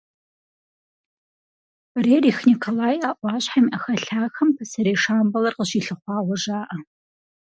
Рерих 2.03 2.37
Николай 2.49 2.97
а 3.09 3.11
Ӏуащхьэм 3.19 3.65
и 3.69 3.77
Ӏэхэлъахэм 3.81 4.49
пасэрей 4.55 4.97
Шамбалэр 5.01 5.55
къыщилъыхъуауэ 5.57 6.35
жаӀэ. 6.43 6.77